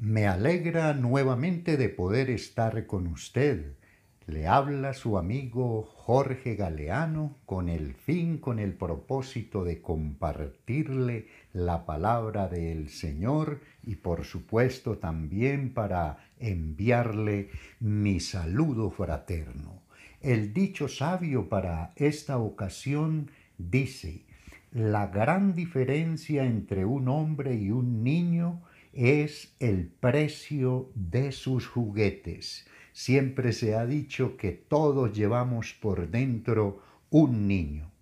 [0.00, 3.72] Me alegra nuevamente de poder estar con usted.
[4.28, 11.84] Le habla su amigo Jorge Galeano con el fin, con el propósito de compartirle la
[11.84, 19.82] palabra del Señor y por supuesto también para enviarle mi saludo fraterno.
[20.20, 24.22] El dicho sabio para esta ocasión dice,
[24.70, 28.62] la gran diferencia entre un hombre y un niño
[28.98, 32.66] es el precio de sus juguetes.
[32.92, 37.92] Siempre se ha dicho que todos llevamos por dentro un niño.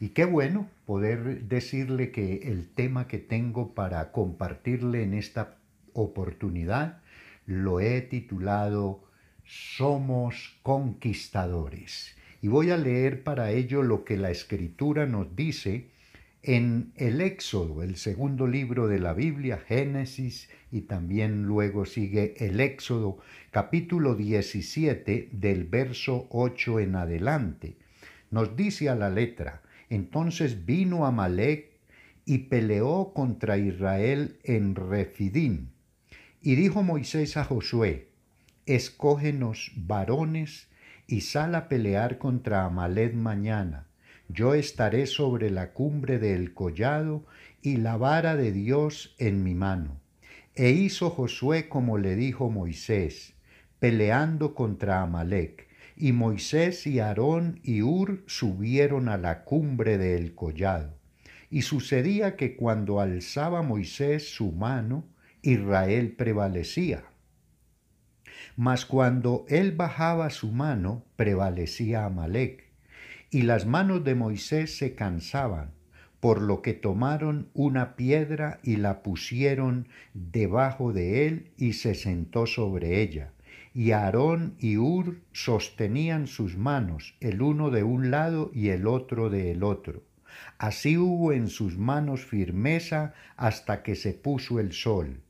[0.00, 5.58] Y qué bueno poder decirle que el tema que tengo para compartirle en esta
[5.92, 7.02] oportunidad
[7.44, 9.04] lo he titulado
[9.44, 12.16] Somos conquistadores.
[12.40, 15.90] Y voy a leer para ello lo que la escritura nos dice
[16.42, 22.60] en el Éxodo, el segundo libro de la Biblia, Génesis, y también luego sigue el
[22.60, 23.18] Éxodo,
[23.50, 27.76] capítulo 17, del verso 8 en adelante.
[28.30, 31.72] Nos dice a la letra, entonces vino Amalek
[32.24, 35.70] y peleó contra Israel en Refidín.
[36.40, 38.10] Y dijo Moisés a Josué,
[38.64, 40.68] escógenos varones
[41.08, 43.87] y sal a pelear contra Amalek mañana
[44.28, 47.24] yo estaré sobre la cumbre del collado
[47.62, 50.00] y la vara de Dios en mi mano.
[50.54, 53.34] E hizo Josué como le dijo Moisés,
[53.78, 55.66] peleando contra Amalek.
[55.96, 60.94] Y Moisés y Aarón y Ur subieron a la cumbre del collado.
[61.50, 65.08] Y sucedía que cuando alzaba Moisés su mano,
[65.42, 67.04] Israel prevalecía.
[68.56, 72.67] Mas cuando él bajaba su mano, prevalecía Amalek
[73.30, 75.70] y las manos de Moisés se cansaban,
[76.20, 82.46] por lo que tomaron una piedra y la pusieron debajo de él y se sentó
[82.46, 83.32] sobre ella.
[83.74, 89.30] Y Aarón y Ur sostenían sus manos, el uno de un lado y el otro
[89.30, 90.02] de el otro.
[90.56, 95.20] Así hubo en sus manos firmeza hasta que se puso el sol.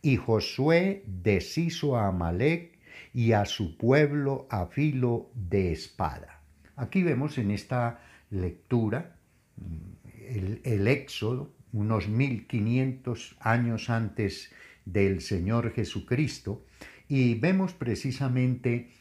[0.00, 2.78] Y Josué deshizo a Amalek
[3.12, 6.37] y a su pueblo a filo de espada.
[6.78, 8.00] Aquí vemos en esta
[8.30, 9.16] lectura
[9.56, 14.52] mm, el, éxodo, unos 1500 años antes
[14.84, 16.64] del Señor Jesucristo,
[17.08, 18.92] y vemos precisamente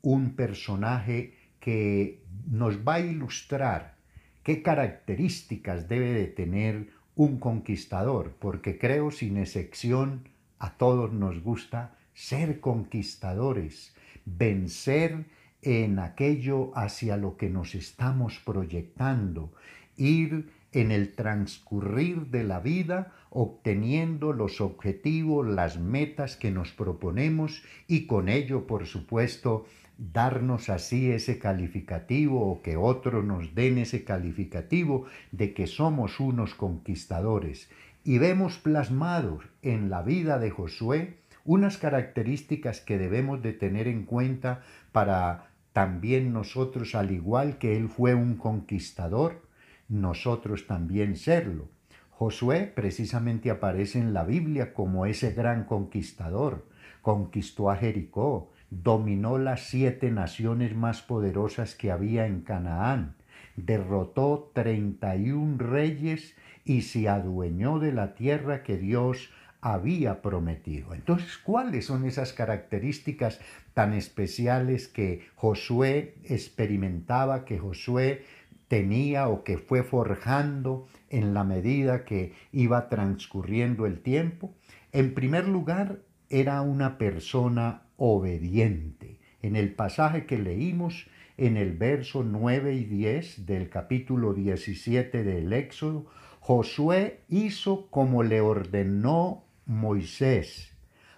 [0.00, 3.96] un personaje que nos va a ilustrar
[4.42, 11.98] qué características debe de tener un conquistador, porque creo sin excepción a todos nos gusta
[12.14, 13.94] ser conquistadores,
[14.24, 15.26] vencer
[15.66, 19.52] en aquello hacia lo que nos estamos proyectando,
[19.96, 27.64] ir en el transcurrir de la vida obteniendo los objetivos, las metas que nos proponemos
[27.88, 29.66] y con ello, por supuesto,
[29.98, 36.54] darnos así ese calificativo o que otros nos den ese calificativo de que somos unos
[36.54, 37.68] conquistadores.
[38.04, 44.04] Y vemos plasmados en la vida de Josué unas características que debemos de tener en
[44.04, 44.62] cuenta
[44.92, 49.42] para también nosotros, al igual que él fue un conquistador,
[49.90, 51.68] nosotros también serlo.
[52.08, 56.66] Josué precisamente aparece en la Biblia como ese gran conquistador.
[57.02, 63.16] Conquistó a Jericó, dominó las siete naciones más poderosas que había en Canaán,
[63.56, 69.28] derrotó treinta y un reyes y se adueñó de la tierra que Dios
[69.72, 70.94] había prometido.
[70.94, 73.40] Entonces, ¿cuáles son esas características
[73.74, 78.22] tan especiales que Josué experimentaba, que Josué
[78.68, 84.54] tenía o que fue forjando en la medida que iba transcurriendo el tiempo?
[84.92, 85.98] En primer lugar,
[86.30, 89.18] era una persona obediente.
[89.42, 95.52] En el pasaje que leímos, en el verso 9 y 10 del capítulo 17 del
[95.52, 96.06] Éxodo,
[96.38, 100.72] Josué hizo como le ordenó Moisés.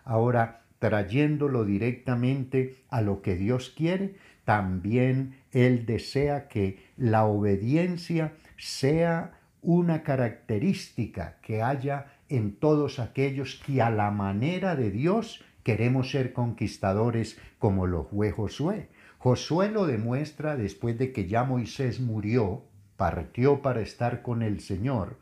[0.04, 9.38] Ahora, trayéndolo directamente a lo que Dios quiere, también Él desea que la obediencia sea
[9.60, 16.32] una característica que haya en todos aquellos que a la manera de Dios queremos ser
[16.32, 18.88] conquistadores como lo fue Josué.
[19.18, 22.64] Josué lo demuestra después de que ya Moisés murió,
[22.96, 25.18] partió para estar con el Señor,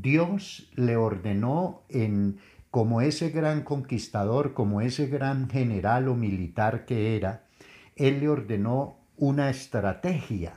[0.00, 2.38] Dios le ordenó en
[2.72, 7.44] como ese gran conquistador, como ese gran general o militar que era,
[7.94, 10.54] él le ordenó una estrategia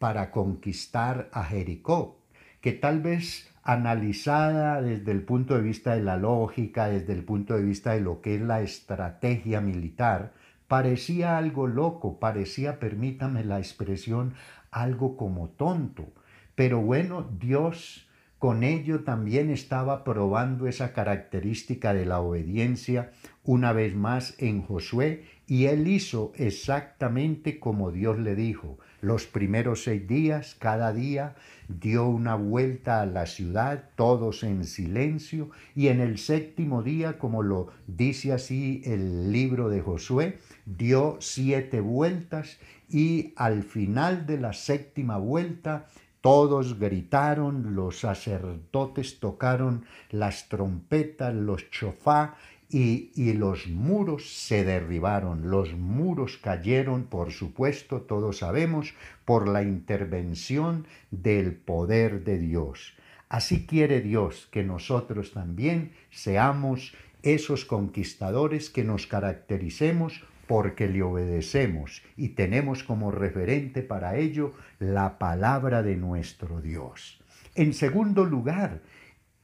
[0.00, 2.18] para conquistar a Jericó,
[2.60, 7.54] que tal vez analizada desde el punto de vista de la lógica, desde el punto
[7.54, 10.32] de vista de lo que es la estrategia militar,
[10.66, 14.34] parecía algo loco, parecía, permítame la expresión,
[14.72, 16.08] algo como tonto.
[16.56, 18.08] Pero bueno, Dios
[18.44, 23.10] con ello también estaba probando esa característica de la obediencia
[23.42, 28.78] una vez más en Josué y él hizo exactamente como Dios le dijo.
[29.00, 31.36] Los primeros seis días, cada día,
[31.68, 37.42] dio una vuelta a la ciudad, todos en silencio, y en el séptimo día, como
[37.42, 42.58] lo dice así el libro de Josué, dio siete vueltas
[42.90, 45.86] y al final de la séptima vuelta
[46.24, 52.36] todos gritaron, los sacerdotes tocaron las trompetas, los chofá
[52.70, 55.50] y, y, los muros se derribaron.
[55.50, 58.94] Los muros cayeron, por supuesto, todos sabemos,
[59.26, 62.94] por la intervención del poder de Dios.
[63.28, 72.02] Así quiere Dios que nosotros también seamos esos conquistadores que nos caractericemos porque le obedecemos
[72.16, 77.20] y tenemos como referente para ello la palabra de nuestro Dios.
[77.54, 78.82] En segundo lugar,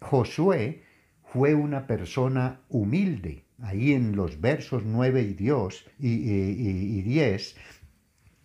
[0.00, 0.82] Josué
[1.24, 3.44] fue una persona humilde.
[3.62, 7.56] Ahí en los versos 9 y, Dios, y, 10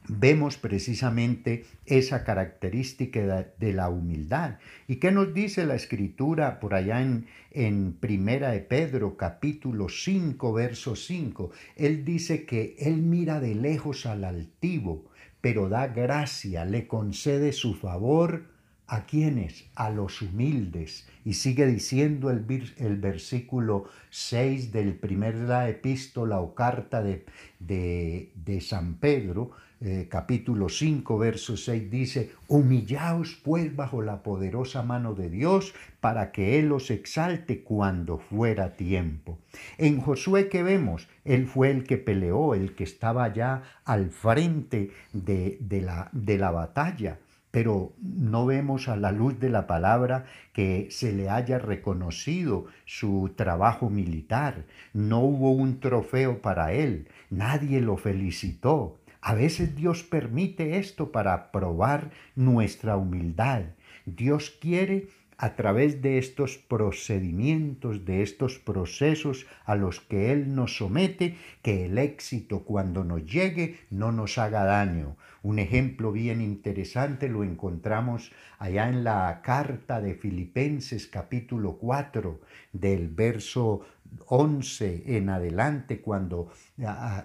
[0.07, 4.57] vemos precisamente esa característica de la humildad.
[4.87, 10.53] ¿Y qué nos dice la escritura por allá en, en Primera de Pedro capítulo 5
[10.53, 11.51] verso 5?
[11.75, 15.05] Él dice que él mira de lejos al altivo,
[15.41, 18.55] pero da gracia, le concede su favor
[18.87, 19.65] ¿A quiénes?
[19.75, 21.07] A los humildes.
[21.23, 22.45] Y sigue diciendo el,
[22.77, 27.25] el versículo 6 del primer la epístola o carta de,
[27.59, 29.51] de, San Pedro,
[29.85, 36.31] eh, capítulo 5, verso 6, dice, humillaos pues bajo la poderosa mano de Dios para
[36.31, 39.37] que Él os exalte cuando fuera tiempo.
[39.77, 44.89] En Josué que vemos, Él fue el que peleó, el que estaba ya al frente
[45.13, 47.19] de, de, la, de la batalla
[47.51, 53.31] pero no vemos a la luz de la palabra que se le haya reconocido su
[53.37, 54.65] trabajo militar.
[54.91, 58.97] No hubo un trofeo para él, nadie lo felicitó.
[59.27, 63.63] A veces Dios permite esto para probar nuestra humildad.
[64.05, 65.07] Dios quiere
[65.39, 71.85] a través de estos procedimientos, de estos procesos a los que Él nos somete, que
[71.85, 75.17] el éxito cuando nos llegue no nos haga daño.
[75.41, 82.41] Un ejemplo bien interesante lo encontramos allá en la carta de Filipenses capítulo 4
[82.73, 83.81] del verso
[84.27, 86.51] 11 en adelante cuando,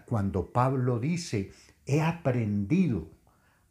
[0.07, 1.51] cuando Pablo dice,
[1.87, 3.09] he aprendido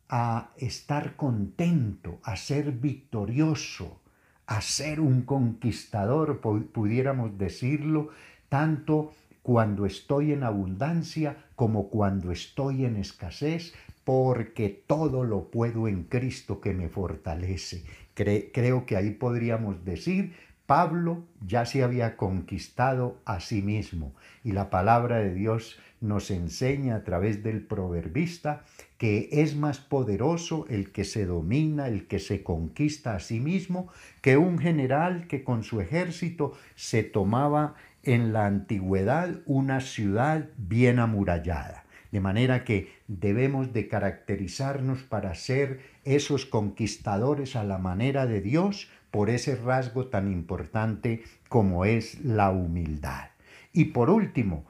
[0.10, 4.02] a estar contento, a ser victorioso,
[4.48, 8.10] a ser un conquistador, pudiéramos decirlo,
[8.50, 9.12] tanto
[9.44, 13.74] cuando estoy en abundancia como cuando estoy en escasez,
[14.04, 17.84] porque todo lo puedo en Cristo que me fortalece.
[18.16, 20.34] creo que ahí podríamos decir,
[20.66, 24.14] Pablo ya se había conquistado a sí mismo
[24.44, 28.64] y la palabra de Dios nos enseña a través del proverbista
[28.98, 33.88] que es más poderoso el que se domina, el que se conquista a sí mismo,
[34.22, 41.00] que un general que con su ejército se tomaba en la antigüedad una ciudad bien
[41.00, 41.86] amurallada.
[42.12, 48.90] De manera que debemos de caracterizarnos para ser esos conquistadores a la manera de Dios
[49.12, 53.30] por ese rasgo tan importante como es la humildad.
[53.74, 54.66] Y por último,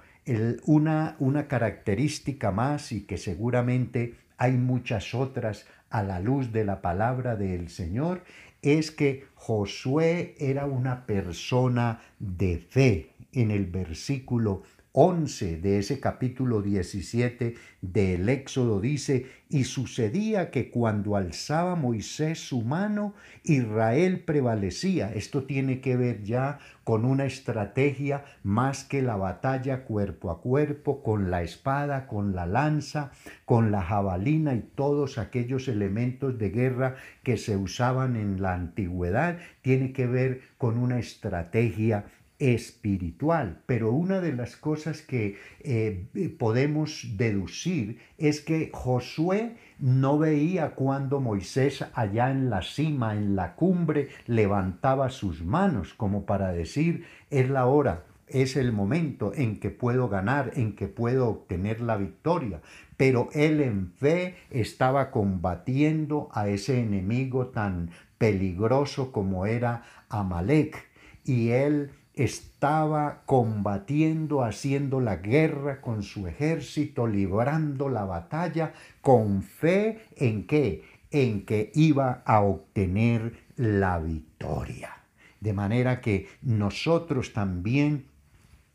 [0.66, 6.82] una, una característica más y que seguramente hay muchas otras a la luz de la
[6.82, 8.24] palabra del Señor,
[8.62, 13.12] es que Josué era una persona de fe.
[13.32, 21.16] En el versículo 11 de ese capítulo 17 del Éxodo dice, y sucedía que cuando
[21.16, 25.14] alzaba Moisés su mano, Israel prevalecía.
[25.14, 31.04] Esto tiene que ver ya con una estrategia más que la batalla cuerpo a cuerpo,
[31.04, 33.12] con la espada, con la lanza,
[33.46, 39.38] con la jabalina y todos aquellos elementos de guerra que se usaban en la antigüedad,
[39.62, 42.06] tiene que ver con una estrategia
[42.40, 43.62] espiritual.
[43.66, 51.20] Pero una de las cosas que eh, podemos deducir es que Josué no veía cuando
[51.20, 57.50] Moisés allá en la cima, en la cumbre, levantaba sus manos como para decir, es
[57.50, 62.62] la hora, es el momento en que puedo ganar, en que puedo obtener la victoria.
[62.96, 70.88] Pero él en fe estaba combatiendo a ese enemigo tan peligroso como era Amalek.
[71.26, 71.92] Y él
[72.24, 80.84] estaba combatiendo, haciendo la guerra con su ejército, librando la batalla con fe en qué?
[81.12, 84.98] En que iba a obtener la victoria.
[85.40, 88.06] De manera que nosotros también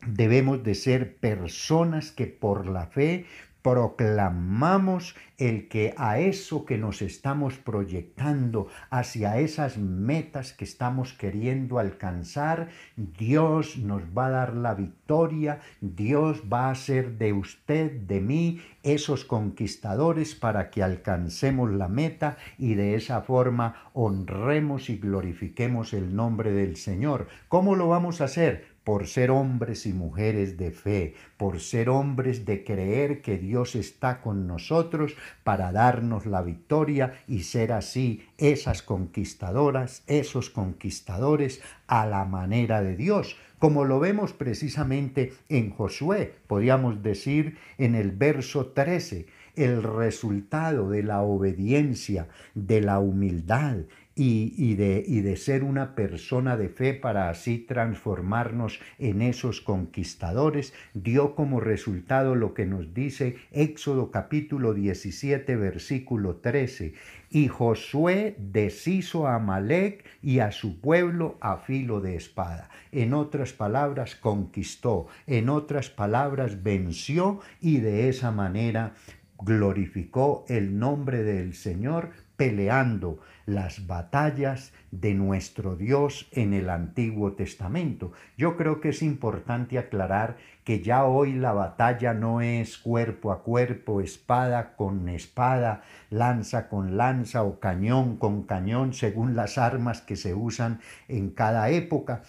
[0.07, 3.25] debemos de ser personas que por la fe
[3.65, 11.79] proclamamos el que a eso que nos estamos proyectando, hacia esas metas que estamos queriendo
[11.79, 18.21] alcanzar, Dios nos va a dar la victoria, Dios va a hacer de usted, de
[18.21, 25.93] mí, esos conquistadores para que alcancemos la meta y de esa forma honremos y glorifiquemos
[25.93, 27.29] el nombre del Señor.
[27.47, 28.74] ¿Cómo lo vamos a hacer?
[28.85, 34.21] Por ser hombres y mujeres de fe, por ser hombres de creer que Dios está
[34.21, 42.25] con nosotros para darnos la victoria y ser así esas conquistadoras, esos conquistadores a la
[42.25, 49.25] manera de Dios, como lo vemos precisamente en Josué, podríamos decir en el verso 13,
[49.55, 53.77] el resultado de la obediencia, de la humildad
[54.17, 61.35] y, de, de, ser una persona de fe para así transformarnos en esos conquistadores, dio
[61.35, 66.93] como resultado lo que nos dice Éxodo capítulo 17 versículo 13.
[67.29, 72.69] Y Josué deshizo a Amalek y a su pueblo a filo de espada.
[72.93, 78.93] En otras palabras, conquistó, en otras palabras, venció y de esa manera
[79.37, 88.11] glorificó el nombre del Señor peleando las batallas de nuestro Dios en el Antiguo Testamento.
[88.37, 93.43] Yo creo que es importante aclarar que ya hoy la batalla no es cuerpo a
[93.43, 100.15] cuerpo, espada con espada, lanza con lanza o cañón con cañón, según las armas que
[100.15, 102.23] se usan en cada época,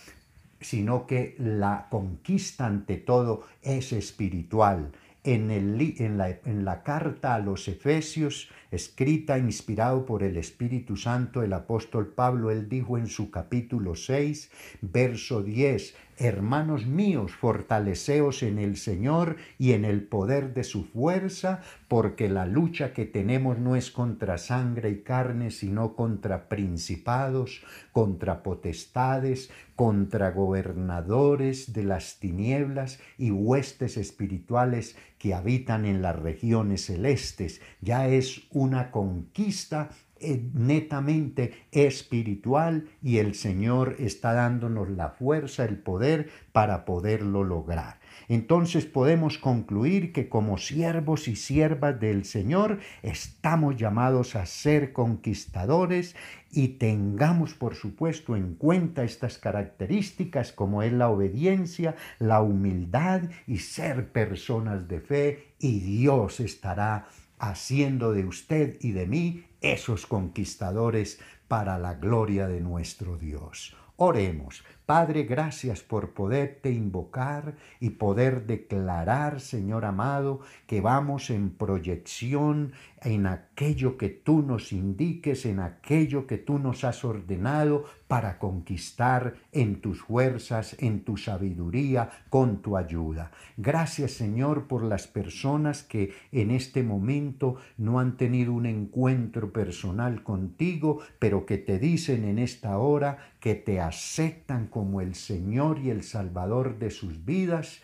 [0.61, 4.93] sino que la conquista ante todo es espiritual.
[5.29, 12.53] En, la carta a los Efesios, escrita inspirado por el Espíritu Santo, el apóstol Pablo,
[12.53, 14.51] él dijo en su capítulo 6,
[14.83, 21.61] verso 10, Hermanos míos, fortaleceos en el Señor y en el poder de su fuerza,
[21.89, 28.43] porque la lucha que tenemos no es contra sangre y carne, sino contra principados, contra
[28.43, 37.61] potestades, contra gobernadores de las tinieblas y huestes espirituales que habitan en las regiones celestes.
[37.83, 46.31] Ya es una conquista netamente espiritual y el Señor está dándonos la fuerza, el poder
[46.53, 48.01] para poderlo lograr.
[48.29, 56.17] Entonces podemos concluir que como siervos y siervas del Señor estamos llamados a ser conquistadores
[56.51, 63.59] y tengamos por supuesto en cuenta estas características como es la obediencia, la humildad y
[63.59, 67.07] ser personas de fe y Dios estará
[67.39, 73.77] haciendo de usted y de mí esos conquistadores para la gloria de nuestro Dios.
[73.97, 74.65] Oremos.
[74.87, 80.39] Padre, gracias por poderte invocar y poder declarar, Señor amado,
[80.69, 86.85] que vamos en proyección en aquello que tú nos indiques, en aquello que tú nos
[86.85, 93.33] has ordenado para conquistar en tus fuerzas, en tu sabiduría, con tu ayuda.
[93.57, 100.23] Gracias, Señor, por las personas que en este momento no han tenido un encuentro personal
[100.23, 105.89] contigo, pero que te dicen en esta hora que te aceptan como el Señor y
[105.89, 107.81] el Salvador de sus vidas,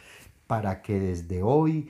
[0.47, 1.89] para que desde hoy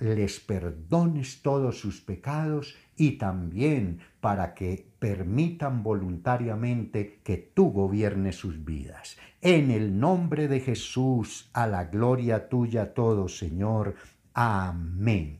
[0.00, 8.64] les perdones todos sus pecados y también para que permitan voluntariamente que tú gobiernes sus
[8.64, 9.16] vidas.
[9.42, 13.94] En el nombre de Jesús, a la gloria tuya todo, Señor.
[14.34, 15.38] Amén.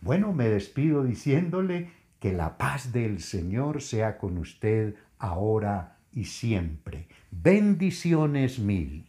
[0.00, 7.06] Bueno, me despido diciéndole que la paz del Señor sea con usted ahora y siempre.
[7.42, 9.04] Bendiciones mil.